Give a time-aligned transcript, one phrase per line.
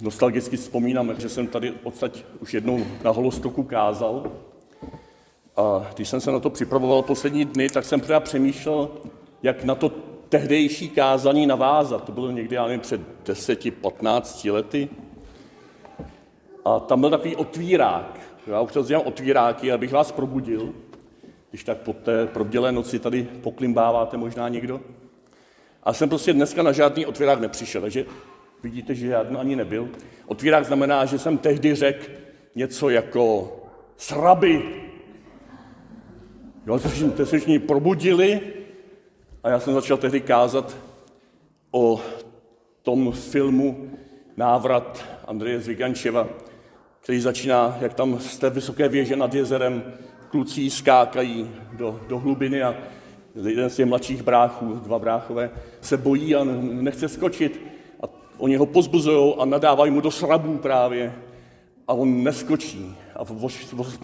[0.00, 4.32] nostalgicky vzpomínám, že jsem tady odsaď už jednou na holostoku kázal.
[5.56, 8.88] A když jsem se na to připravoval poslední dny, tak jsem pořád přemýšlel,
[9.42, 9.92] jak na to
[10.28, 12.04] tehdejší kázání navázat.
[12.04, 14.88] To bylo někdy, já nevím, před 10-15 lety.
[16.64, 18.20] A tam byl takový otvírák.
[18.46, 20.72] Já občas dělám otvíráky, abych vás probudil,
[21.50, 24.80] když tak po té probdělé noci tady poklimbáváte možná někdo.
[25.82, 28.04] A jsem prostě dneska na žádný otvírák nepřišel, takže
[28.62, 29.88] vidíte, že žádný ani nebyl.
[30.26, 32.06] Otvírák znamená, že jsem tehdy řekl
[32.54, 33.56] něco jako
[33.96, 34.62] sraby.
[36.66, 36.78] Jo,
[37.16, 38.40] to se všichni probudili
[39.42, 40.76] a já jsem začal tehdy kázat
[41.70, 42.00] o
[42.82, 43.90] tom filmu
[44.36, 46.28] Návrat Andreje Zvigančeva,
[47.00, 49.92] který začíná, jak tam z té vysoké věže nad jezerem
[50.28, 52.74] kluci skákají do, do hlubiny a
[53.44, 55.50] jeden z těch mladších bráchů, dva bráchové,
[55.80, 57.75] se bojí a nechce skočit.
[58.38, 61.14] Oni ho pozbuzují a nadávají mu do srabů právě.
[61.88, 62.96] A on neskočí.
[63.16, 63.24] A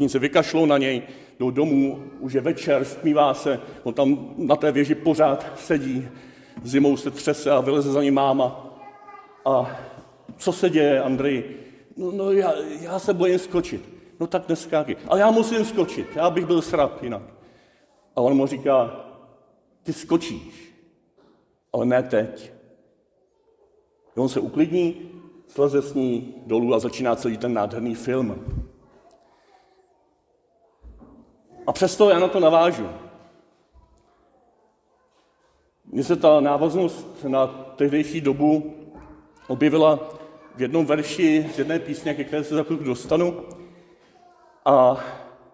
[0.08, 1.02] se vykašlou na něj,
[1.38, 6.08] jdou domů, už je večer, stmívá se, on tam na té věži pořád sedí,
[6.62, 8.76] zimou se třese a vyleze za ním máma.
[9.44, 9.80] A
[10.36, 11.44] co se děje, Andrej?
[11.96, 13.88] No, no já, já se bojím skočit.
[14.20, 14.96] No tak neskákej.
[15.08, 17.22] Ale já musím skočit, já bych byl srab jinak.
[18.16, 19.06] A on mu říká,
[19.82, 20.74] ty skočíš,
[21.72, 22.51] ale ne teď.
[24.16, 25.10] On se uklidní,
[25.46, 28.44] sleze s ní dolů a začíná celý ten nádherný film.
[31.66, 32.88] A přesto já na to navážu.
[35.86, 38.74] Mně se ta návaznost na tehdejší dobu
[39.48, 40.00] objevila
[40.54, 43.40] v jednom verši z jedné písně, ke které se za chvilku dostanu.
[44.64, 45.04] A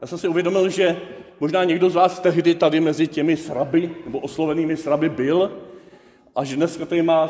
[0.00, 1.00] já jsem si uvědomil, že
[1.40, 5.52] možná někdo z vás tehdy tady mezi těmi sraby, nebo oslovenými sraby byl,
[6.36, 7.28] a že dneska tady má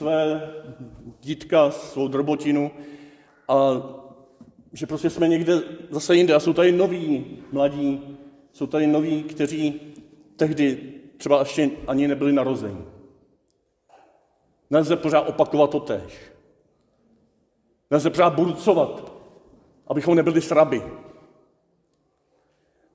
[0.00, 0.50] své
[1.20, 2.70] dítka, svou drobotinu
[3.48, 3.56] a
[4.72, 8.18] že prostě jsme někde zase jinde a jsou tady noví mladí,
[8.52, 9.80] jsou tady noví, kteří
[10.36, 12.84] tehdy třeba ještě ani nebyli narozeni.
[14.70, 16.32] Nelze pořád opakovat to tež.
[17.90, 19.12] Nelze pořád burcovat,
[19.86, 20.82] abychom nebyli sraby.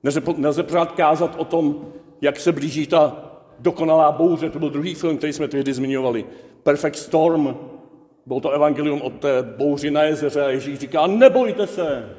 [0.02, 4.94] Nelze, nelze pořád kázat o tom, jak se blíží ta dokonalá bouře, to byl druhý
[4.94, 6.26] film, který jsme tehdy zmiňovali.
[6.66, 7.56] Perfect Storm,
[8.26, 12.16] bylo to evangelium o té bouři na jezeře a Ježíš říká, nebojte se.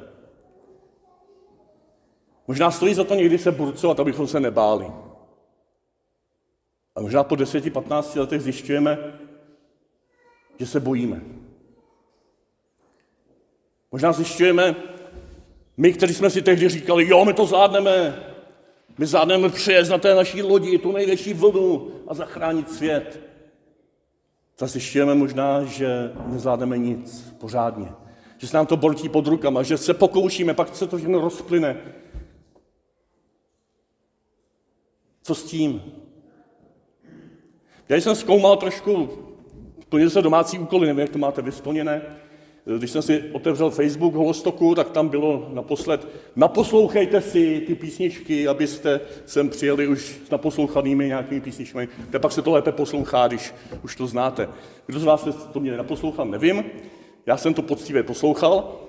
[2.46, 4.86] Možná stojí za to někdy se burcovat, abychom se nebáli.
[6.96, 9.20] A možná po 10-15 letech zjišťujeme,
[10.58, 11.20] že se bojíme.
[13.92, 14.76] Možná zjišťujeme,
[15.76, 18.24] my, kteří jsme si tehdy říkali, jo, my to zvládneme,
[18.98, 23.27] my zvládneme přijet na té naší lodi, tu největší vlnu a zachránit svět.
[24.66, 27.88] Zjišťujeme možná, že nezvládneme nic pořádně.
[28.38, 31.76] Že se nám to boltí pod rukama, že se pokoušíme, pak se to všechno rozplyne.
[35.22, 35.82] Co s tím?
[37.88, 39.08] Já jsem zkoumal trošku,
[39.88, 42.02] plnil se domácí úkoly, nevím, jak to máte vysplněné,
[42.76, 49.00] když jsem si otevřel Facebook Holostoku, tak tam bylo naposled, naposlouchejte si ty písničky, abyste
[49.26, 51.88] sem přijeli už s naposlouchanými nějakými písničkami.
[52.10, 54.48] To pak se to lépe poslouchá, když už to znáte.
[54.86, 56.64] Kdo z vás to mě naposlouchal, nevím.
[57.26, 58.80] Já jsem to poctivě poslouchal,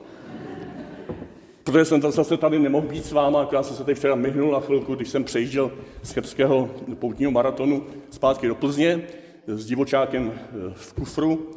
[1.63, 4.59] protože jsem zase tady nemohl být s váma, já jsem se tady včera myhnul na
[4.59, 5.72] chvilku, když jsem přejížděl
[6.03, 9.01] z Chebského poutního maratonu zpátky do Plzně
[9.47, 10.34] s divočákem
[10.73, 11.50] v kufru.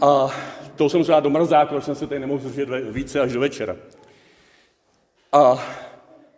[0.00, 0.30] A
[0.80, 3.76] to jsem se do mrzáku, protože jsem se tady nemohl zdržet více až do večera.
[5.32, 5.64] A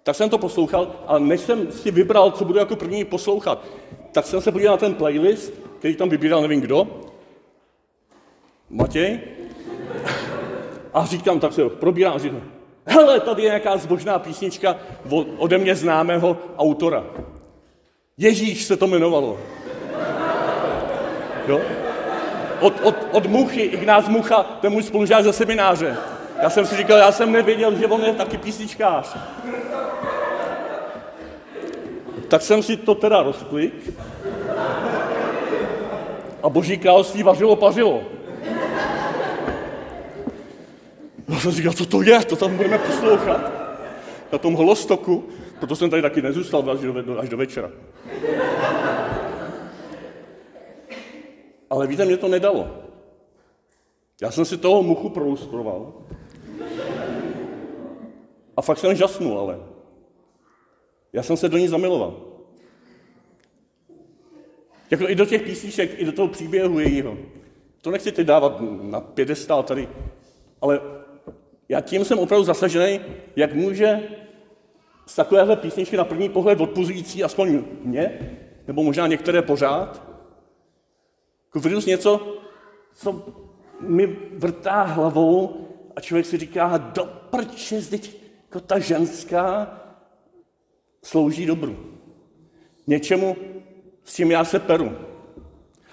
[0.03, 3.65] tak jsem to poslouchal, ale než jsem si vybral, co budu jako první poslouchat,
[4.13, 7.01] tak jsem se podíval na ten playlist, který tam vybíral nevím kdo,
[8.71, 9.21] Matěj,
[10.95, 12.43] a říkám, tak se probírám a říkám,
[12.87, 14.77] hele, tady je nějaká zbožná písnička
[15.37, 17.05] ode mě známého autora.
[18.19, 19.39] Ježíš se to jmenovalo.
[21.49, 21.61] Jo?
[22.63, 25.97] Od, od, od Muchy, Ignác Mucha, je můj spolužák ze semináře.
[26.43, 29.17] Já jsem si říkal, já jsem nevěděl, že on je taky písničkář.
[32.29, 33.91] Tak jsem si to teda rozklik.
[36.43, 38.03] A boží království vařilo, pařilo.
[41.29, 43.53] Já jsem říkal, co to je, to tam budeme poslouchat.
[44.33, 47.71] Na tom holostoku, proto jsem tady taky nezůstal až do, až do večera.
[51.73, 52.71] Ale víte, mě to nedalo.
[54.23, 55.93] Já jsem si toho muchu prolustroval.
[58.57, 59.61] A fakt jsem žasnul, ale.
[61.13, 62.21] Já jsem se do ní zamiloval.
[64.91, 67.17] Jako i do těch písniček, i do toho příběhu jejího.
[67.81, 69.89] To nechci teď dávat na pědestál tady,
[70.61, 70.81] ale
[71.69, 73.01] já tím jsem opravdu zasažený,
[73.37, 74.09] jak může
[75.07, 78.37] z takovéhle písničky na první pohled odpuzující, aspoň mě,
[78.67, 80.12] nebo možná některé pořád,
[81.53, 82.39] jako virus něco,
[82.95, 83.27] co
[83.81, 87.81] mi vrtá hlavou a člověk si říká, do prče,
[88.45, 89.79] jako ta ženská
[91.05, 91.77] slouží dobru.
[92.87, 93.37] Něčemu,
[94.05, 94.93] s čím já se peru.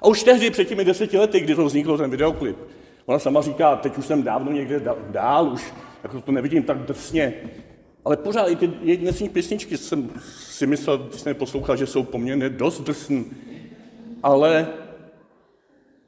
[0.02, 2.58] A už tehdy, před těmi deseti lety, kdy to vzniklo, ten videoklip,
[3.06, 5.74] ona sama říká, teď už jsem dávno někde dál, už
[6.04, 7.34] jako to nevidím tak drsně.
[8.06, 11.88] Ale pořád i ty její dnesní písničky jsem si myslel, když jsem je poslouchal, že
[11.88, 13.26] jsou poměrně dost drsný.
[14.24, 14.68] Ale,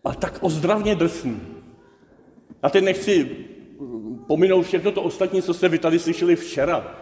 [0.03, 1.41] a tak ozdravně drsný.
[2.63, 3.29] A teď nechci
[4.27, 6.95] pominout všechno to ostatní, co jste vy tady slyšeli včera.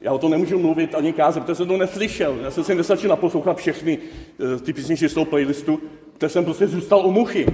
[0.00, 2.38] Já o tom nemůžu mluvit ani kázat, protože jsem to neslyšel.
[2.42, 5.80] Já jsem si nestačil naposlouchat všechny uh, ty písničky z toho playlistu,
[6.12, 7.46] protože jsem prostě zůstal u muchy.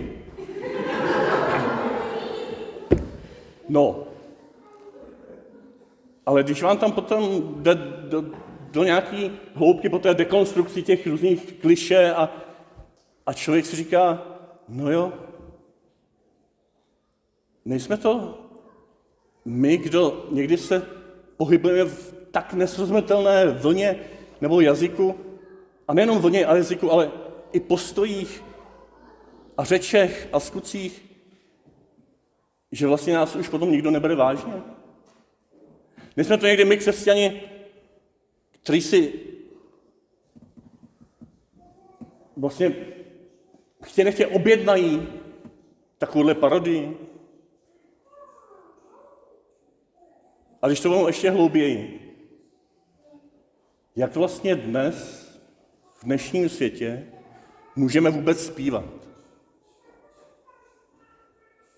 [3.68, 4.04] No.
[6.26, 7.74] Ale když vám tam potom jde
[8.08, 8.24] do,
[8.70, 12.30] do nějaké hloubky po té dekonstrukci těch různých kliše a,
[13.26, 14.31] a člověk si říká,
[14.68, 15.12] no jo,
[17.64, 18.38] nejsme to
[19.44, 20.86] my, kdo někdy se
[21.36, 24.00] pohybujeme v tak nesrozumitelné vlně
[24.40, 25.14] nebo jazyku,
[25.88, 27.10] a nejenom vlně a jazyku, ale
[27.52, 28.44] i postojích
[29.56, 31.02] a řečech a skutcích,
[32.72, 34.52] že vlastně nás už potom nikdo nebere vážně.
[36.16, 37.42] Nejsme to někdy my, křesťani,
[38.62, 39.20] kteří si
[42.36, 42.74] vlastně
[43.86, 45.08] chtě nechtě objednají
[45.98, 46.96] takovouhle parodii.
[50.62, 51.98] A když to bylo ještě hlouběji,
[53.96, 55.22] jak vlastně dnes,
[55.94, 57.06] v dnešním světě,
[57.76, 58.84] můžeme vůbec zpívat?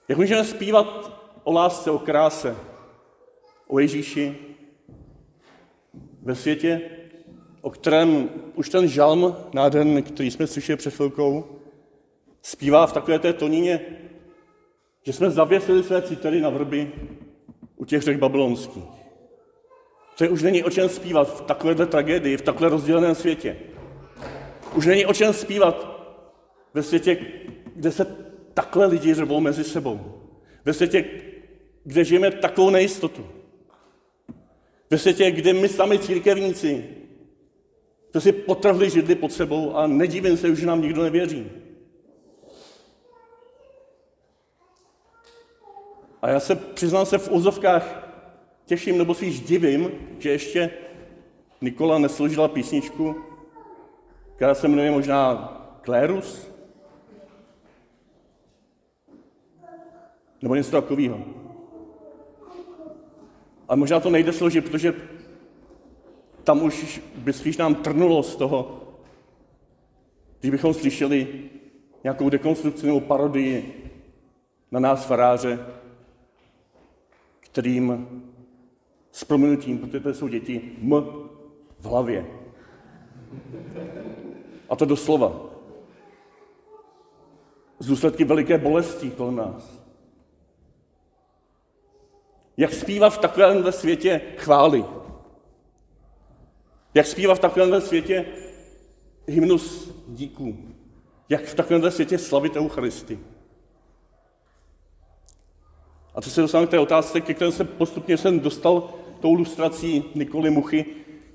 [0.09, 2.57] Jak můžeme zpívat o lásce, o kráse,
[3.67, 4.39] o Ježíši
[6.23, 6.91] ve světě,
[7.61, 11.61] o kterém už ten žalm nádherný, který jsme slyšeli před chvilkou,
[12.45, 13.81] zpívá v takové té tonině,
[15.03, 16.93] že jsme zavěsili své citery na vrby
[17.77, 18.85] u těch řek babylonských.
[20.19, 23.57] To už není o čem zpívat v takovéhle tragédii, v takhle rozděleném světě.
[24.75, 25.95] Už není o čem zpívat
[26.75, 27.19] ve světě,
[27.75, 28.17] kde se
[28.55, 30.01] takhle lidi řvou mezi sebou.
[30.65, 31.05] Ve světě,
[31.85, 33.27] kde žijeme takovou nejistotu.
[34.91, 36.85] Ve světě, kde my sami církevníci,
[38.11, 41.64] to si potrhli židli pod sebou a nedívím se, už nám nikdo nevěří.
[46.25, 48.09] A já se přiznám se v úzovkách
[48.67, 50.71] těším nebo spíš divím, že ještě
[51.61, 53.17] Nikola nesložila písničku,
[54.37, 55.51] která se jmenuje možná
[55.81, 56.51] Klérus,
[60.43, 61.25] nebo něco takového.
[63.69, 64.95] Ale možná to nejde složit, protože
[66.45, 68.83] tam už by spíš nám trnulo z toho,
[70.41, 71.29] když bychom slyšeli
[72.05, 73.91] nějakou dekonstrukci nebo parodii
[74.71, 75.84] na nás faráře,
[77.55, 78.09] kterým
[79.13, 80.91] s proměnutím, protože to jsou děti, m
[81.79, 82.27] v hlavě.
[84.69, 85.41] A to doslova.
[87.79, 89.85] Z důsledky veliké bolesti kolem nás.
[92.57, 94.85] Jak zpívá v takovémhle světě chvály.
[96.95, 98.27] Jak zpívá v takovémhle světě
[99.27, 100.59] hymnus díků.
[101.29, 103.34] Jak v takovémhle světě slavit Eucharistii.
[106.15, 108.91] A to se dostávám k té otázce, ke které jsem postupně jsem dostal
[109.21, 110.87] tou lustrací Nikoly Muchy,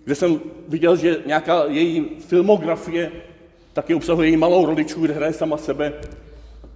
[0.04, 3.12] kde jsem viděl, že nějaká její filmografie
[3.74, 5.94] taky obsahuje její malou rodičů, kde hraje sama sebe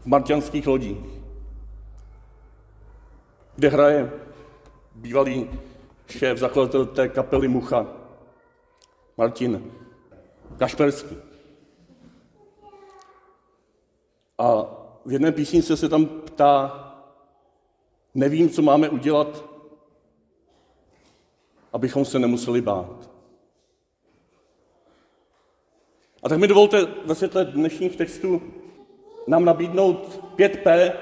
[0.01, 0.97] v marťanských lodích.
[3.55, 4.11] Kde hraje
[4.95, 5.49] bývalý
[6.09, 7.87] šéf, zakladatel té kapely Mucha,
[9.17, 9.71] Martin
[10.57, 11.17] Kašperský.
[14.37, 14.65] A
[15.05, 16.82] v jedné písničce se tam ptá,
[18.15, 19.45] nevím, co máme udělat,
[21.73, 23.09] abychom se nemuseli bát.
[26.23, 28.41] A tak mi dovolte ve světle dnešních textů
[29.27, 30.93] nám nabídnout 5P,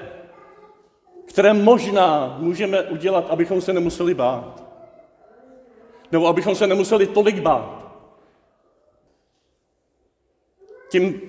[1.24, 4.64] které možná můžeme udělat, abychom se nemuseli bát.
[6.12, 7.82] Nebo abychom se nemuseli tolik bát.
[10.90, 11.20] Tím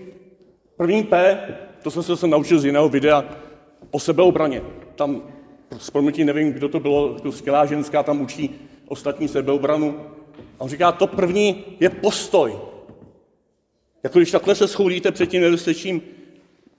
[0.78, 1.40] prvním P,
[1.84, 3.26] to jsem se naučil z jiného videa,
[3.92, 4.62] o sebeobraně.
[4.96, 5.34] Tam
[5.78, 8.56] s proměnutí nevím, kdo to bylo, tu skvělá ženská tam učí
[8.88, 10.00] ostatní sebeobranu.
[10.60, 12.56] A on říká, to první je postoj.
[14.04, 16.02] Jako když takhle se schoulíte před tím nebezpečím,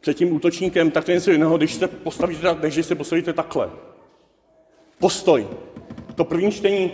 [0.01, 3.33] před tím útočníkem, tak to je něco jiného, když se postavíte, než když se postavíte
[3.33, 3.71] takhle.
[4.99, 5.47] Postoj.
[6.15, 6.91] To první čtení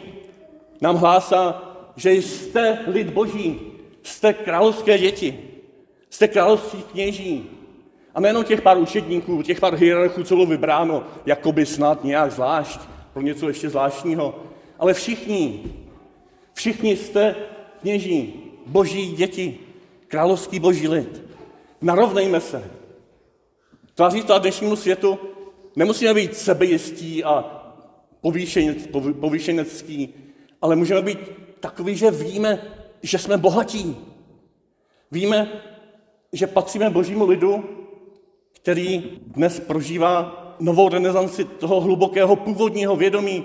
[0.80, 1.62] nám hlásá,
[1.97, 3.61] že jste lid boží,
[4.02, 5.38] jste královské děti,
[6.11, 7.50] jste království kněží.
[8.14, 12.32] A nejenom těch pár učedníků, těch pár hierarchů, co bylo vybráno, jako by snad nějak
[12.32, 12.80] zvlášť,
[13.12, 14.38] pro něco ještě zvláštního,
[14.78, 15.64] ale všichni,
[16.54, 17.34] všichni jste
[17.80, 18.34] kněží,
[18.66, 19.58] boží děti,
[20.08, 21.22] královský boží lid.
[21.82, 22.70] Narovnejme se.
[23.94, 25.18] Tváří to dnešnímu světu
[25.76, 27.44] nemusíme být sebejistí a
[29.20, 30.14] povýšenecký,
[30.62, 31.18] ale můžeme být
[31.60, 32.62] takový, že víme,
[33.02, 33.96] že jsme bohatí.
[35.10, 35.62] Víme,
[36.32, 37.64] že patříme božímu lidu,
[38.62, 43.44] který dnes prožívá novou renesanci toho hlubokého původního vědomí,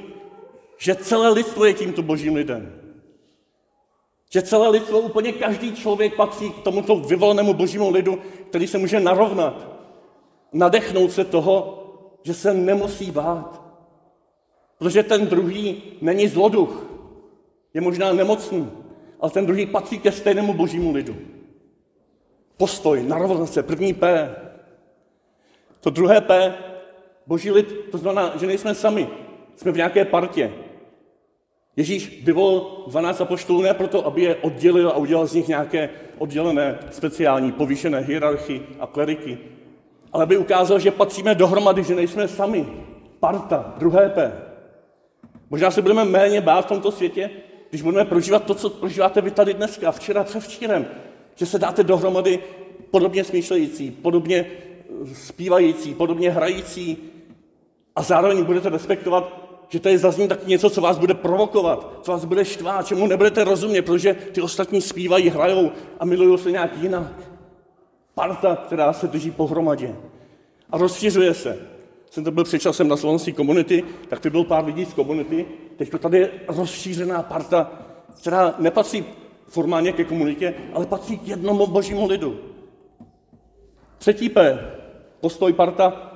[0.77, 2.81] že celé lidstvo je tímto božím lidem.
[4.29, 8.19] Že celé lidstvo, úplně každý člověk patří k tomuto vyvolenému božímu lidu,
[8.49, 9.67] který se může narovnat,
[10.53, 11.81] nadechnout se toho,
[12.23, 13.61] že se nemusí bát.
[14.77, 16.85] Protože ten druhý není zloduch,
[17.73, 18.71] je možná nemocný,
[19.19, 21.15] ale ten druhý patří ke stejnému božímu lidu.
[22.57, 24.35] Postoj, narovnat se, první P.
[25.85, 26.53] To druhé P,
[27.27, 29.07] boží lid, to znamená, že nejsme sami,
[29.55, 30.51] jsme v nějaké partě.
[31.75, 36.79] Ježíš vyvolil 12 apoštolů ne proto, aby je oddělil a udělal z nich nějaké oddělené,
[36.91, 39.37] speciální, povýšené hierarchy a kleriky,
[40.13, 42.65] ale aby ukázal, že patříme dohromady, že nejsme sami.
[43.19, 44.31] Parta, druhé P.
[45.49, 47.29] Možná se budeme méně bát v tomto světě,
[47.69, 50.85] když budeme prožívat to, co prožíváte vy tady dneska, včera, převčírem,
[51.35, 52.39] že se dáte dohromady
[52.91, 54.45] podobně smýšlející, podobně
[55.13, 56.97] zpívající, podobně hrající
[57.95, 62.25] a zároveň budete respektovat, že tady zazní taky něco, co vás bude provokovat, co vás
[62.25, 67.13] bude štvát, čemu nebudete rozumět, protože ty ostatní zpívají, hrajou a milují se nějak jinak.
[68.15, 69.95] Parta, která se drží pohromadě
[70.69, 71.75] a rozšiřuje se
[72.15, 75.45] jsem to byl před časem na slovenské komunity, tak to byl pár lidí z komunity.
[75.77, 77.71] Teď tady je rozšířená parta,
[78.17, 79.05] která nepatří
[79.47, 82.39] formálně ke komunitě, ale patří k jednomu božímu lidu.
[84.05, 84.59] Třetí P,
[85.21, 86.11] postoj parta,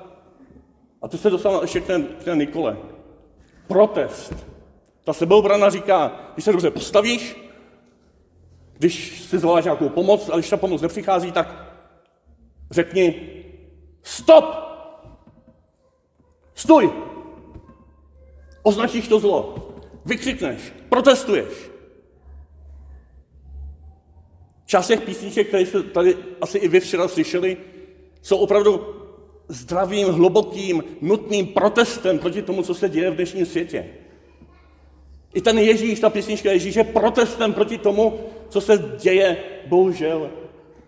[1.02, 2.76] a to se dostává ještě k té, k té Nikole.
[3.66, 4.46] Protest.
[5.04, 7.36] Ta sebeobrana říká, když se dobře postavíš,
[8.78, 11.74] když si zvoláš nějakou pomoc, a když ta pomoc nepřichází, tak
[12.70, 13.32] řekni
[14.02, 14.44] stop!
[16.54, 16.90] Stůj!
[18.62, 19.54] Označíš to zlo.
[20.04, 20.72] Vykřikneš.
[20.88, 21.70] Protestuješ.
[24.66, 27.56] Část těch písniček, které jste tady asi i vy včera slyšeli,
[28.22, 28.94] jsou opravdu
[29.48, 33.86] zdravým, hlubokým, nutným protestem proti tomu, co se děje v dnešním světě.
[35.34, 39.36] I ten Ježíš, ta písnička Ježíš je protestem proti tomu, co se děje,
[39.66, 40.30] bohužel,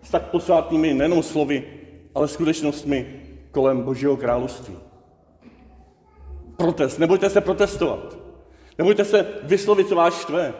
[0.03, 1.63] s tak posvátnými nejenom slovy,
[2.15, 3.21] ale skutečnostmi
[3.51, 4.77] kolem Božího království
[6.57, 6.99] protest.
[6.99, 8.17] Nebojte se protestovat.
[8.77, 10.53] Nebojte se vyslovit, co vás štve.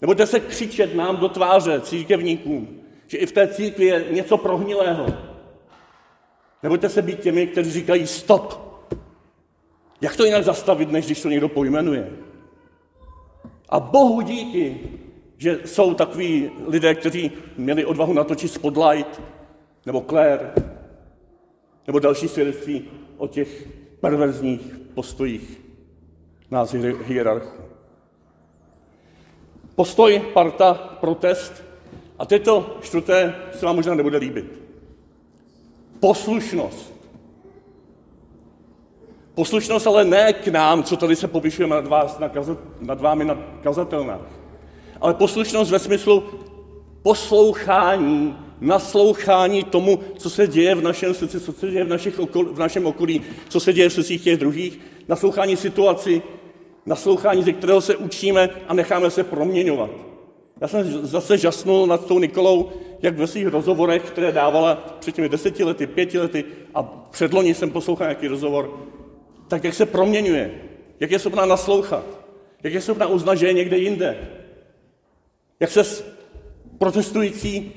[0.00, 5.06] Nebojte se křičet nám do tváře, církevníkům, že i v té církvi je něco prohnilého.
[6.62, 8.62] Nebojte se být těmi, kteří říkají stop.
[10.00, 12.10] Jak to jinak zastavit, než když to někdo pojmenuje?
[13.68, 14.80] A Bohu díky,
[15.38, 19.22] že jsou takový lidé, kteří měli odvahu natočit Spotlight,
[19.86, 20.52] nebo Claire,
[21.86, 22.84] nebo další svědectví
[23.16, 23.68] o těch
[24.00, 25.60] perverzních postojích
[26.50, 27.62] nás hierarchů.
[29.74, 31.64] Postoj, parta, protest.
[32.18, 34.61] A tyto čtvrté se vám možná nebude líbit.
[36.02, 36.92] Poslušnost.
[39.34, 42.18] Poslušnost ale ne k nám, co tady se povyšujeme nad, vás,
[42.80, 44.20] nad vámi na kazatelnách,
[45.00, 46.24] ale poslušnost ve smyslu
[47.02, 52.44] poslouchání naslouchání tomu, co se děje v našem srdci, co se děje v, našich okol,
[52.44, 56.22] v našem okolí, co se děje v srdcích těch druhých, naslouchání situaci,
[56.86, 60.11] naslouchání, ze kterého se učíme a necháme se proměňovat.
[60.62, 65.28] Já jsem zase žasnul nad tou Nikolou, jak ve svých rozhovorech, které dávala před těmi
[65.28, 68.86] deseti lety, pěti lety a předloni jsem poslouchal nějaký rozhovor,
[69.48, 70.62] tak jak se proměňuje,
[71.00, 72.04] jak je schopná naslouchat,
[72.62, 74.28] jak je schopná uznat, že je někde jinde,
[75.60, 76.04] jak se
[76.78, 77.72] protestující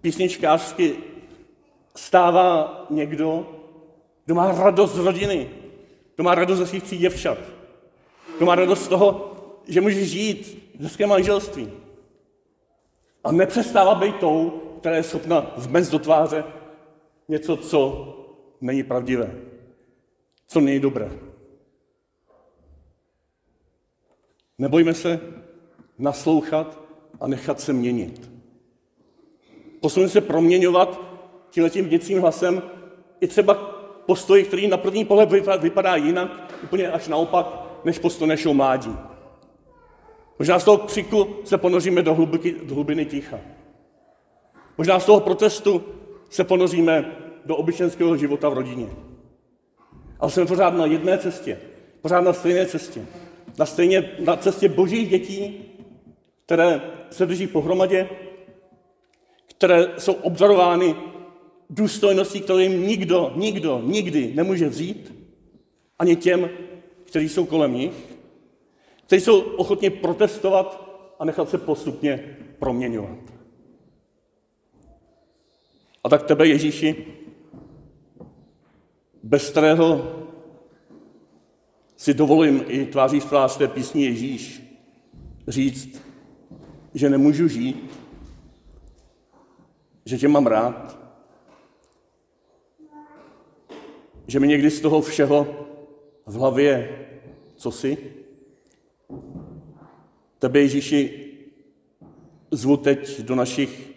[0.00, 0.94] písničkářsky
[1.96, 3.46] stává někdo,
[4.24, 5.50] kdo má radost z rodiny,
[6.14, 7.38] kdo má radost ze svých tří děvčat,
[8.36, 9.32] kdo má radost z toho,
[9.68, 11.83] že může žít v hezkém manželství.
[13.24, 14.50] A nepřestává být tou,
[14.80, 16.44] která je schopna vmést do tváře
[17.28, 18.08] něco, co
[18.60, 19.34] není pravdivé,
[20.46, 21.10] co není dobré.
[24.58, 25.20] Nebojme se
[25.98, 26.80] naslouchat
[27.20, 28.30] a nechat se měnit.
[29.80, 31.00] Posuneme se proměňovat
[31.50, 32.62] tímhletím dětským hlasem
[33.20, 33.54] i třeba
[34.06, 37.46] postoj, který na první pohled vypadá jinak, úplně až naopak,
[37.84, 38.96] než postoj našeho mládí.
[40.38, 43.40] Možná z toho křiku se ponoříme do, hlubiky, do hlubiny ticha.
[44.78, 45.82] Možná z toho protestu
[46.30, 48.86] se ponoříme do obyčejného života v rodině.
[50.20, 51.60] Ale jsme pořád na jedné cestě,
[52.02, 53.06] pořád na stejné cestě.
[53.58, 55.64] Na, stejně, na cestě božích dětí,
[56.46, 58.08] které se drží pohromadě,
[59.46, 60.94] které jsou obdarovány
[61.70, 65.14] důstojností, kterou jim nikdo, nikdo, nikdy nemůže vzít,
[65.98, 66.50] ani těm,
[67.04, 68.13] kteří jsou kolem nich,
[69.06, 73.18] kteří jsou ochotni protestovat a nechat se postupně proměňovat.
[76.04, 77.06] A tak tebe, Ježíši,
[79.22, 80.12] bez kterého
[81.96, 84.62] si dovolím i tváří v tvář té písni Ježíš
[85.48, 86.02] říct,
[86.94, 88.00] že nemůžu žít,
[90.04, 90.98] že tě mám rád,
[94.26, 95.66] že mi někdy z toho všeho
[96.26, 96.98] v hlavě
[97.56, 98.14] co si.
[100.38, 101.30] Tebe, Ježíši,
[102.50, 103.92] zvu teď do našich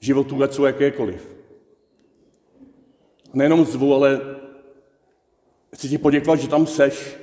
[0.00, 1.36] životů, ať jsou jakékoliv.
[3.34, 4.20] Nejenom zvu, ale
[5.74, 7.16] chci ti poděkovat, že tam seš.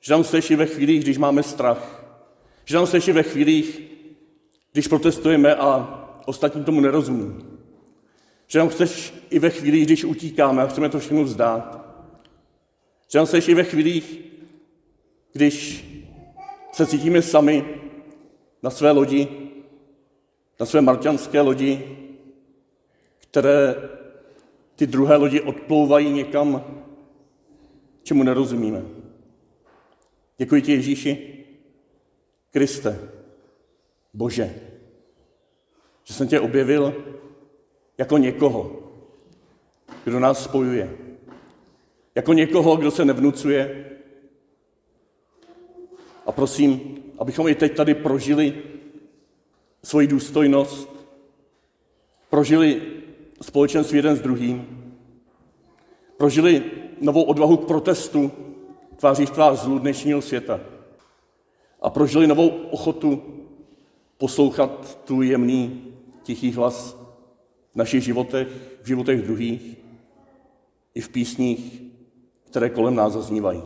[0.00, 2.04] Že tam seš i ve chvílích, když máme strach.
[2.64, 3.82] Že tam seš i ve chvílích,
[4.72, 7.44] když protestujeme a ostatní tomu nerozumí.
[8.46, 11.86] Že tam chceš i ve chvílích, když utíkáme a chceme to všechno vzdát.
[13.08, 14.26] Že tam chceš i ve chvílích,
[15.36, 15.84] když
[16.72, 17.64] se cítíme sami
[18.62, 19.28] na své lodi,
[20.60, 21.96] na své marťanské lodi,
[23.18, 23.74] které
[24.76, 26.64] ty druhé lodi odplouvají někam,
[28.02, 28.82] čemu nerozumíme.
[30.38, 31.44] Děkuji ti, Ježíši,
[32.50, 32.98] Kriste,
[34.14, 34.54] Bože,
[36.04, 37.04] že jsem tě objevil
[37.98, 38.82] jako někoho,
[40.04, 40.96] kdo nás spojuje.
[42.14, 43.95] Jako někoho, kdo se nevnucuje.
[46.26, 48.62] A prosím, abychom i teď tady prožili
[49.82, 50.90] svoji důstojnost,
[52.30, 52.82] prožili
[53.42, 54.66] společenství jeden s druhým,
[56.16, 56.62] prožili
[57.00, 58.32] novou odvahu k protestu
[58.96, 60.60] tváří v tvář zlu dnešního světa
[61.82, 63.22] a prožili novou ochotu
[64.18, 65.82] poslouchat tu jemný,
[66.22, 66.96] tichý hlas
[67.72, 68.48] v našich životech,
[68.82, 69.76] v životech druhých,
[70.94, 71.82] i v písních,
[72.44, 73.62] které kolem nás zaznívají.